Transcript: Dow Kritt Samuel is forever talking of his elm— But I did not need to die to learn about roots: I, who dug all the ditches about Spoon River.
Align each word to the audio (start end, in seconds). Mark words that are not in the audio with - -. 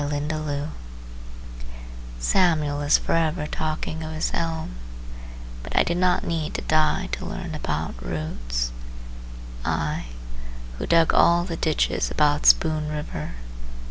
Dow 0.01 0.07
Kritt 0.07 0.67
Samuel 2.17 2.81
is 2.81 2.97
forever 2.97 3.45
talking 3.45 4.01
of 4.03 4.13
his 4.13 4.31
elm— 4.33 4.77
But 5.61 5.75
I 5.75 5.83
did 5.83 5.97
not 5.97 6.23
need 6.23 6.55
to 6.55 6.61
die 6.63 7.07
to 7.11 7.25
learn 7.27 7.53
about 7.53 8.03
roots: 8.03 8.71
I, 9.63 10.05
who 10.79 10.87
dug 10.87 11.13
all 11.13 11.43
the 11.43 11.55
ditches 11.55 12.09
about 12.09 12.47
Spoon 12.47 12.89
River. 12.89 13.33